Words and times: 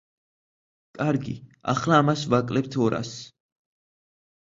კარგი, 1.01 1.35
ახლა 1.73 1.99
ამას 2.03 2.23
ვაკლებთ 2.35 2.79
ორასს. 2.87 3.21